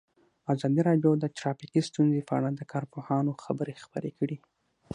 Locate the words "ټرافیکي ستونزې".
1.37-2.21